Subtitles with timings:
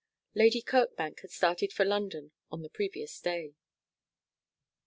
[0.33, 3.53] Lady Kirkbank had started for London on the previous day.